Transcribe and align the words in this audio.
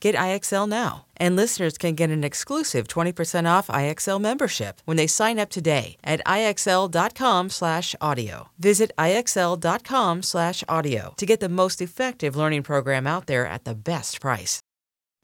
Get 0.00 0.14
IXL 0.14 0.68
now. 0.68 1.06
And 1.16 1.36
listeners 1.36 1.78
can 1.78 1.94
get 1.94 2.10
an 2.10 2.24
exclusive 2.24 2.88
20% 2.88 3.48
off 3.48 3.68
IXL 3.68 4.20
membership 4.20 4.82
when 4.84 4.96
they 4.96 5.06
sign 5.06 5.38
up 5.38 5.50
today 5.50 5.96
at 6.04 6.20
IXL.com/audio. 6.26 8.48
Visit 8.58 8.90
IXL.com/audio 8.98 11.14
to 11.16 11.26
get 11.26 11.40
the 11.40 11.48
most 11.48 11.80
effective 11.80 12.36
learning 12.36 12.62
program 12.62 13.06
out 13.06 13.26
there 13.26 13.46
at 13.46 13.64
the 13.64 13.74
best 13.74 14.20
price. 14.20 14.60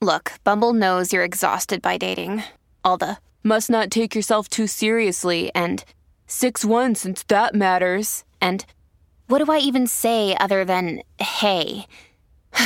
Look, 0.00 0.32
Bumble 0.42 0.72
knows 0.72 1.12
you're 1.12 1.22
exhausted 1.22 1.80
by 1.80 1.96
dating. 1.96 2.42
All 2.84 2.96
the 2.96 3.18
must 3.44 3.70
not 3.70 3.90
take 3.90 4.14
yourself 4.14 4.48
too 4.48 4.66
seriously 4.66 5.50
and 5.54 5.84
6-1 6.26 6.96
since 6.96 7.22
that 7.24 7.54
matters. 7.54 8.24
And 8.40 8.64
what 9.28 9.44
do 9.44 9.52
I 9.52 9.58
even 9.58 9.86
say 9.86 10.34
other 10.40 10.64
than 10.64 11.02
hey? 11.18 11.86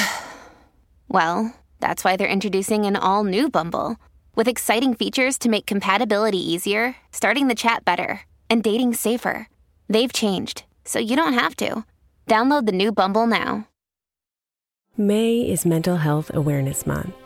well, 1.09 1.55
that's 1.81 2.05
why 2.05 2.17
they're 2.17 2.27
introducing 2.27 2.87
an 2.87 2.97
all 2.97 3.25
new 3.25 3.51
Bumble 3.51 3.97
with 4.35 4.49
exciting 4.49 4.95
features 4.95 5.39
to 5.39 5.49
make 5.49 5.67
compatibility 5.67 6.39
easier, 6.39 6.97
starting 7.11 7.49
the 7.49 7.55
chat 7.55 7.85
better, 7.85 8.23
and 8.49 8.63
dating 8.63 8.95
safer. 8.95 9.49
They've 9.89 10.13
changed, 10.13 10.65
so 10.85 10.99
you 10.99 11.17
don't 11.17 11.33
have 11.33 11.57
to. 11.57 11.85
Download 12.27 12.67
the 12.67 12.73
new 12.73 12.93
Bumble 12.93 13.27
now. 13.27 13.69
May 14.97 15.41
is 15.41 15.67
Mental 15.67 15.97
Health 15.97 16.31
Awareness 16.33 16.87
Month. 16.87 17.26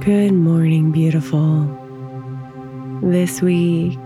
Good 0.00 0.32
morning, 0.32 0.92
beautiful. 0.92 1.64
This 3.02 3.42
week, 3.42 3.98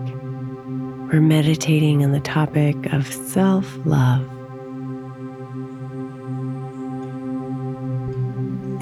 we're 1.13 1.21
meditating 1.21 2.03
on 2.03 2.11
the 2.11 2.19
topic 2.19 2.93
of 2.93 3.07
self 3.07 3.65
love. 3.87 4.23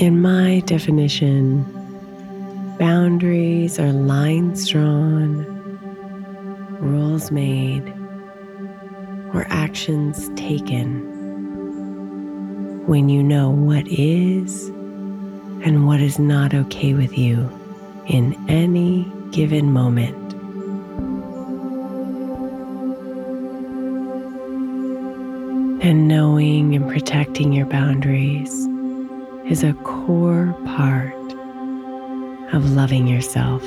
In 0.01 0.23
my 0.23 0.61
definition, 0.65 1.65
boundaries 2.79 3.79
are 3.79 3.93
lines 3.93 4.67
drawn, 4.69 5.45
rules 6.81 7.31
made, 7.31 7.87
or 9.35 9.47
actions 9.51 10.31
taken 10.35 11.11
when 12.87 13.11
you 13.11 13.23
know 13.23 13.51
what 13.51 13.87
is 13.89 14.73
and 15.65 15.87
what 15.87 16.01
is 16.01 16.19
not 16.19 16.53
okay 16.55 16.93
with 16.93 17.17
you 17.17 17.49
in 18.07 18.37
any 18.49 19.11
given 19.31 19.73
moment. 19.73 20.19
And 25.85 26.09
knowing 26.09 26.75
and 26.75 26.89
protecting 26.89 27.53
your 27.53 27.67
boundaries 27.67 28.53
is 29.51 29.63
a 29.63 29.73
core 29.85 30.57
part 30.65 31.15
of 32.53 32.73
loving 32.73 33.07
yourself. 33.07 33.63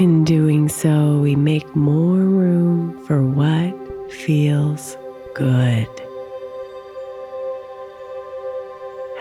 In 0.00 0.24
doing 0.24 0.68
so, 0.68 1.18
we 1.18 1.36
make 1.36 1.76
more 1.76 2.18
room 2.18 3.00
for 3.06 3.24
what 3.24 3.72
feels 4.12 4.96
good. 5.34 5.88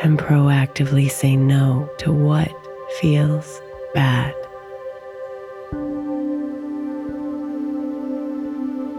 And 0.03 0.19
proactively 0.19 1.09
say 1.09 1.37
no 1.37 1.89
to 1.97 2.11
what 2.11 2.51
feels 2.99 3.61
bad. 3.93 4.35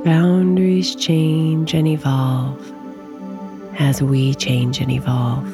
Boundaries 0.02 0.94
change 0.96 1.74
and 1.74 1.86
evolve 1.86 2.72
as 3.78 4.02
we 4.02 4.34
change 4.34 4.80
and 4.80 4.90
evolve. 4.90 5.46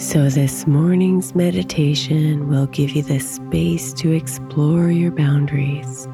So, 0.00 0.28
this 0.28 0.66
morning's 0.66 1.34
meditation 1.34 2.48
will 2.48 2.66
give 2.66 2.90
you 2.90 3.02
the 3.02 3.18
space 3.18 3.92
to 3.94 4.12
explore 4.12 4.90
your 4.90 5.10
boundaries 5.10 6.06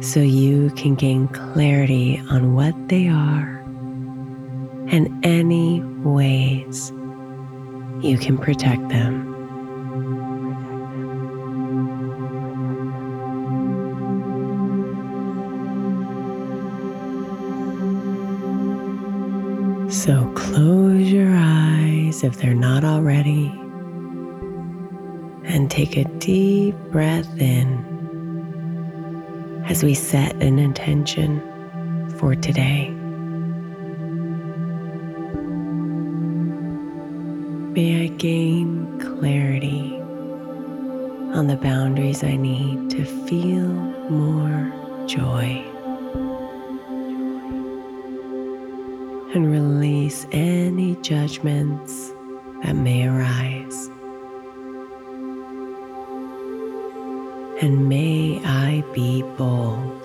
so 0.00 0.20
you 0.20 0.70
can 0.76 0.94
gain 0.94 1.28
clarity 1.28 2.22
on 2.30 2.54
what 2.54 2.74
they 2.88 3.08
are 3.08 3.59
and 4.90 5.24
any 5.24 5.80
ways 6.02 6.90
you 8.02 8.18
can 8.18 8.36
protect 8.36 8.88
them. 8.88 9.26
So 19.90 20.32
close 20.34 21.10
your 21.10 21.34
eyes 21.34 22.22
if 22.22 22.36
they're 22.38 22.54
not 22.54 22.84
already, 22.84 23.48
and 25.44 25.70
take 25.70 25.96
a 25.96 26.04
deep 26.18 26.74
breath 26.90 27.28
in 27.38 27.88
as 29.66 29.82
we 29.82 29.94
set 29.94 30.34
an 30.42 30.58
intention 30.58 31.40
for 32.18 32.34
today. 32.34 32.96
May 37.72 38.02
I 38.02 38.08
gain 38.08 38.98
clarity 38.98 39.94
on 41.32 41.46
the 41.46 41.54
boundaries 41.54 42.24
I 42.24 42.34
need 42.34 42.90
to 42.90 43.04
feel 43.04 43.68
more 44.10 44.72
joy. 45.06 45.64
And 49.32 49.52
release 49.52 50.26
any 50.32 50.96
judgments 50.96 52.10
that 52.64 52.74
may 52.74 53.06
arise. 53.06 53.86
And 57.62 57.88
may 57.88 58.44
I 58.44 58.82
be 58.92 59.22
bold 59.38 60.02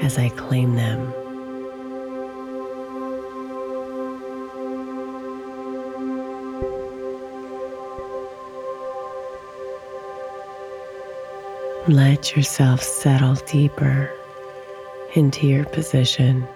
as 0.00 0.18
I 0.18 0.28
claim 0.28 0.76
them. 0.76 1.12
Let 11.88 12.36
yourself 12.36 12.82
settle 12.82 13.36
deeper 13.46 14.12
into 15.14 15.46
your 15.46 15.64
position, 15.64 16.46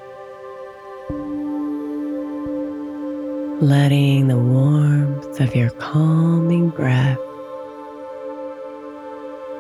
letting 3.63 4.29
the 4.29 4.37
warmth 4.37 5.41
of 5.41 5.57
your 5.57 5.71
calming 5.71 6.69
breath 6.69 7.17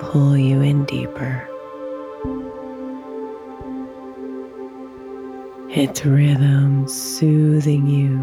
pull 0.01 0.37
you 0.37 0.61
in 0.61 0.85
deeper. 0.85 1.49
Its 5.71 6.05
rhythm 6.05 6.87
soothing 6.87 7.87
you 7.87 8.23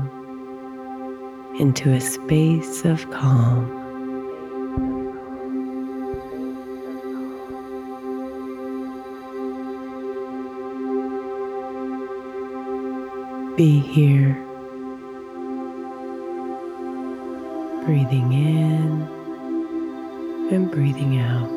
into 1.60 1.94
a 1.94 2.00
space 2.00 2.86
of 2.86 3.10
calm. 3.10 3.78
Be 13.57 13.80
here, 13.80 14.34
breathing 17.86 18.31
in 18.31 19.01
and 20.51 20.72
breathing 20.72 21.19
out. 21.19 21.50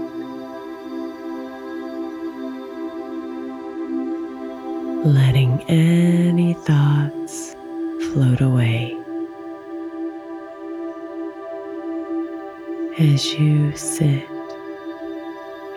Letting 5.05 5.63
any 5.69 6.55
thoughts 6.55 7.55
float 8.13 8.41
away 8.41 8.97
as 12.99 13.33
you 13.35 13.77
sit 13.77 14.29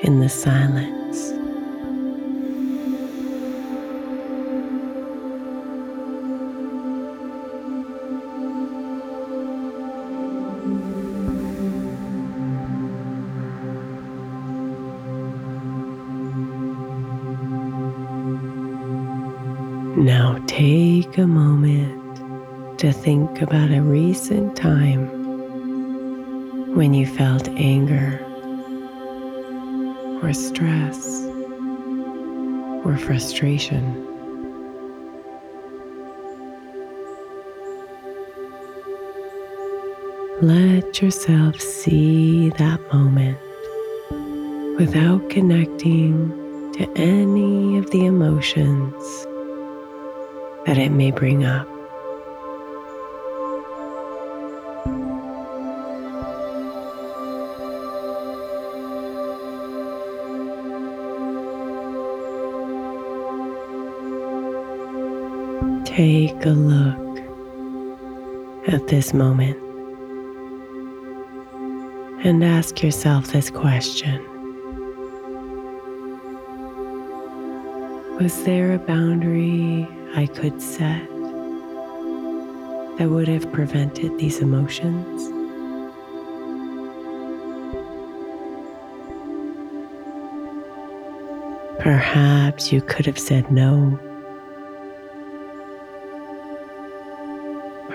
in 0.02 0.20
the 0.20 0.30
silence. 0.30 1.34
Think 23.36 23.50
about 23.50 23.70
a 23.70 23.82
recent 23.82 24.56
time 24.56 25.08
when 26.74 26.94
you 26.94 27.06
felt 27.06 27.50
anger 27.50 28.18
or 30.24 30.32
stress 30.32 31.26
or 32.86 32.96
frustration. 32.98 33.84
Let 40.42 41.02
yourself 41.02 41.60
see 41.60 42.52
that 42.52 42.80
moment 42.94 43.38
without 44.80 45.30
connecting 45.30 46.72
to 46.74 46.90
any 46.96 47.80
of 47.80 47.92
the 47.92 48.06
emotions 48.06 48.94
that 50.66 50.78
it 50.78 50.92
may 50.92 51.12
bring 51.12 51.44
up. 51.44 51.75
Take 65.96 66.46
a 66.46 66.50
look 66.50 67.20
at 68.68 68.86
this 68.88 69.14
moment 69.14 69.56
and 72.26 72.44
ask 72.44 72.84
yourself 72.84 73.28
this 73.28 73.50
question 73.50 74.22
Was 78.20 78.44
there 78.44 78.74
a 78.74 78.78
boundary 78.78 79.88
I 80.18 80.26
could 80.26 80.62
set 80.62 81.08
that 82.98 83.10
would 83.10 83.30
have 83.30 83.50
prevented 83.54 84.18
these 84.18 84.42
emotions? 84.42 85.32
Perhaps 91.80 92.74
you 92.74 92.82
could 92.82 93.06
have 93.06 93.18
said 93.18 93.50
no. 93.50 93.98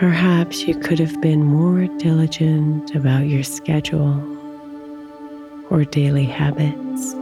Perhaps 0.01 0.67
you 0.67 0.75
could 0.77 0.99
have 0.99 1.21
been 1.21 1.45
more 1.45 1.87
diligent 1.99 2.95
about 2.95 3.27
your 3.27 3.43
schedule 3.43 4.17
or 5.69 5.85
daily 5.85 6.25
habits. 6.25 7.15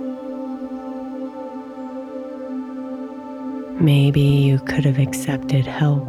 Maybe 3.83 4.21
you 4.21 4.61
could 4.61 4.85
have 4.85 5.01
accepted 5.01 5.67
help. 5.67 6.05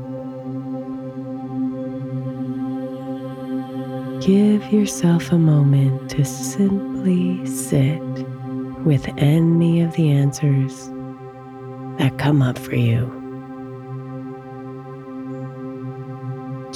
Give 4.21 4.63
yourself 4.71 5.31
a 5.31 5.39
moment 5.39 6.11
to 6.11 6.23
simply 6.23 7.43
sit 7.47 7.99
with 8.85 9.09
any 9.17 9.81
of 9.81 9.93
the 9.95 10.11
answers 10.11 10.87
that 11.97 12.19
come 12.19 12.43
up 12.43 12.59
for 12.59 12.75
you. 12.75 13.18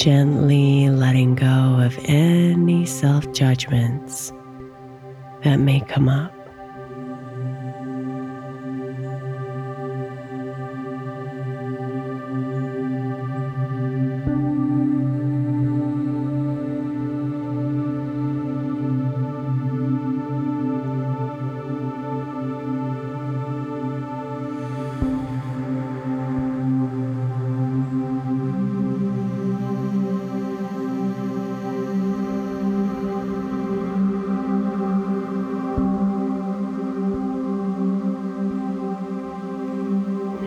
Gently 0.04 0.90
letting 0.90 1.34
go 1.34 1.80
of 1.80 1.98
any 2.04 2.86
self 2.86 3.32
judgments 3.32 4.34
that 5.46 5.62
may 5.62 5.80
come 5.80 6.10
up. 6.10 6.43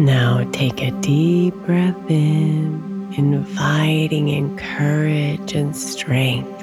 Now 0.00 0.46
take 0.52 0.82
a 0.82 0.90
deep 1.00 1.54
breath 1.64 2.10
in, 2.10 3.14
inviting 3.16 4.28
in 4.28 4.54
courage 4.58 5.54
and 5.54 5.74
strength 5.74 6.62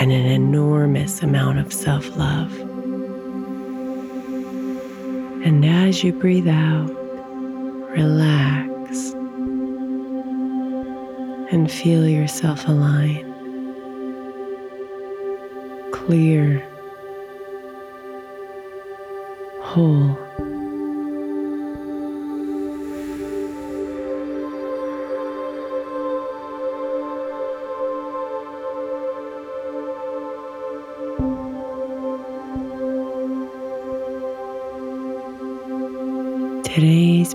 and 0.00 0.10
an 0.10 0.24
enormous 0.24 1.22
amount 1.22 1.58
of 1.58 1.70
self 1.74 2.16
love. 2.16 2.58
And 5.44 5.62
as 5.62 6.02
you 6.02 6.14
breathe 6.14 6.48
out, 6.48 6.88
relax 7.90 9.12
and 11.52 11.70
feel 11.70 12.08
yourself 12.08 12.66
align, 12.66 13.26
clear 15.92 16.66
whole. 19.60 20.29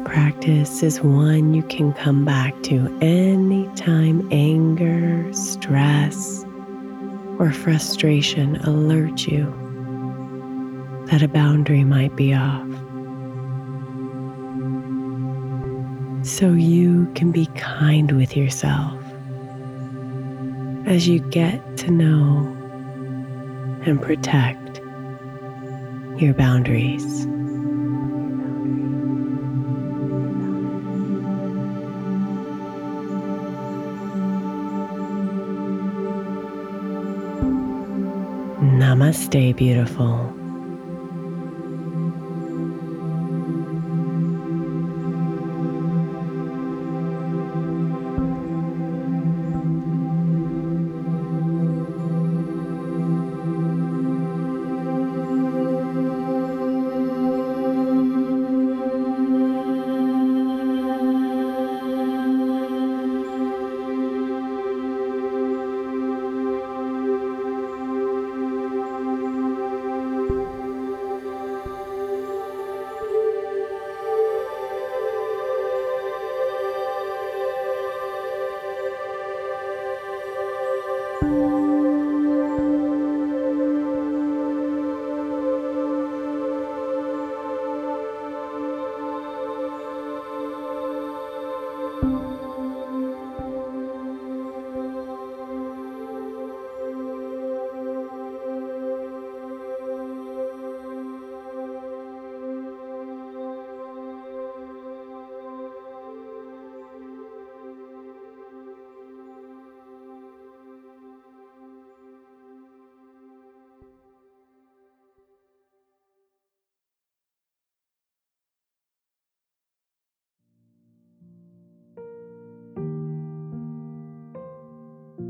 Practice 0.06 0.84
is 0.84 1.02
one 1.02 1.54
you 1.54 1.64
can 1.64 1.92
come 1.94 2.24
back 2.24 2.54
to 2.64 2.98
anytime 3.02 4.28
anger, 4.32 5.34
stress, 5.34 6.46
or 7.40 7.52
frustration 7.52 8.56
alert 8.58 9.28
you 9.28 9.44
that 11.08 11.22
a 11.22 11.28
boundary 11.28 11.84
might 11.84 12.16
be 12.16 12.34
off. 12.34 12.68
So 16.26 16.54
you 16.54 17.12
can 17.16 17.32
be 17.32 17.48
kind 17.56 18.12
with 18.14 18.38
yourself 18.38 19.00
as 20.86 21.08
you 21.08 21.20
get 21.20 21.78
to 21.78 21.92
know 21.92 22.52
and 23.86 24.02
protect 24.02 24.80
your 26.22 26.34
boundaries. 26.34 27.28
Namaste, 39.16 39.56
beautiful. 39.56 40.45